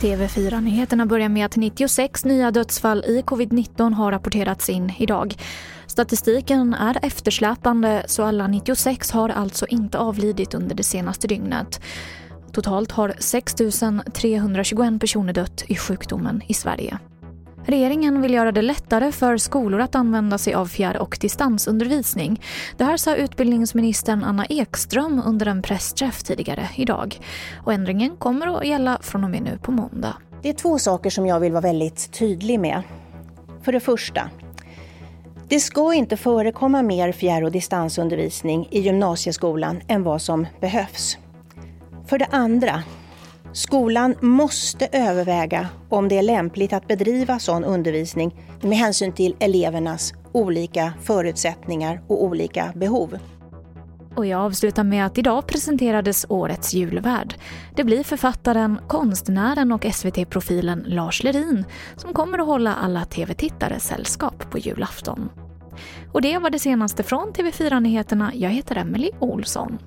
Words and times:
TV4-nyheterna 0.00 1.06
börjar 1.06 1.28
med 1.28 1.46
att 1.46 1.56
96 1.56 2.24
nya 2.24 2.50
dödsfall 2.50 3.04
i 3.04 3.22
covid-19 3.22 3.92
har 3.92 4.12
rapporterats 4.12 4.68
in 4.68 4.92
idag. 4.98 5.34
Statistiken 5.86 6.74
är 6.74 6.98
eftersläpande 7.02 8.04
så 8.06 8.22
alla 8.22 8.46
96 8.46 9.10
har 9.10 9.28
alltså 9.28 9.66
inte 9.66 9.98
avlidit 9.98 10.54
under 10.54 10.74
det 10.74 10.82
senaste 10.82 11.26
dygnet. 11.26 11.80
Totalt 12.52 12.92
har 12.92 13.14
6 13.18 13.54
321 14.14 15.00
personer 15.00 15.32
dött 15.32 15.64
i 15.66 15.76
sjukdomen 15.76 16.42
i 16.48 16.54
Sverige. 16.54 16.98
Regeringen 17.66 18.22
vill 18.22 18.34
göra 18.34 18.52
det 18.52 18.62
lättare 18.62 19.12
för 19.12 19.36
skolor 19.36 19.80
att 19.80 19.94
använda 19.94 20.38
sig 20.38 20.54
av 20.54 20.66
fjärr 20.66 20.98
och 20.98 21.18
distansundervisning. 21.20 22.40
Det 22.76 22.84
här 22.84 22.96
sa 22.96 23.16
utbildningsministern 23.16 24.24
Anna 24.24 24.46
Ekström 24.46 25.22
under 25.26 25.46
en 25.46 25.62
pressträff 25.62 26.22
tidigare 26.22 26.68
idag. 26.76 27.20
Och 27.64 27.72
ändringen 27.72 28.16
kommer 28.16 28.58
att 28.58 28.66
gälla 28.66 28.98
från 29.02 29.24
och 29.24 29.30
med 29.30 29.42
nu 29.42 29.58
på 29.62 29.72
måndag. 29.72 30.16
Det 30.42 30.48
är 30.48 30.52
två 30.52 30.78
saker 30.78 31.10
som 31.10 31.26
jag 31.26 31.40
vill 31.40 31.52
vara 31.52 31.60
väldigt 31.60 32.12
tydlig 32.12 32.60
med. 32.60 32.82
För 33.62 33.72
det 33.72 33.80
första, 33.80 34.30
det 35.48 35.60
ska 35.60 35.94
inte 35.94 36.16
förekomma 36.16 36.82
mer 36.82 37.12
fjärr 37.12 37.44
och 37.44 37.52
distansundervisning 37.52 38.68
i 38.70 38.80
gymnasieskolan 38.80 39.80
än 39.88 40.02
vad 40.02 40.22
som 40.22 40.46
behövs. 40.60 41.18
För 42.06 42.18
det 42.18 42.26
andra, 42.30 42.82
Skolan 43.54 44.14
måste 44.20 44.88
överväga 44.92 45.68
om 45.88 46.08
det 46.08 46.18
är 46.18 46.22
lämpligt 46.22 46.72
att 46.72 46.88
bedriva 46.88 47.38
sån 47.38 47.64
undervisning 47.64 48.36
med 48.60 48.78
hänsyn 48.78 49.12
till 49.12 49.36
elevernas 49.40 50.14
olika 50.32 50.92
förutsättningar 51.02 52.02
och 52.08 52.24
olika 52.24 52.72
behov. 52.76 53.18
Och 54.16 54.26
jag 54.26 54.40
avslutar 54.40 54.84
med 54.84 55.06
att 55.06 55.18
idag 55.18 55.46
presenterades 55.46 56.26
årets 56.28 56.74
julvärd. 56.74 57.34
Det 57.76 57.84
blir 57.84 58.04
författaren, 58.04 58.78
konstnären 58.88 59.72
och 59.72 59.86
SVT-profilen 59.92 60.84
Lars 60.86 61.22
Lerin 61.22 61.64
som 61.96 62.12
kommer 62.12 62.38
att 62.38 62.46
hålla 62.46 62.74
alla 62.74 63.04
tv-tittare 63.04 63.80
sällskap 63.80 64.50
på 64.50 64.58
julafton. 64.58 65.30
Och 66.12 66.22
det 66.22 66.38
var 66.38 66.50
det 66.50 66.58
senaste 66.58 67.02
från 67.02 67.32
TV4 67.32 67.80
Nyheterna. 67.80 68.32
Jag 68.34 68.50
heter 68.50 68.76
Emily 68.76 69.10
Olsson. 69.18 69.78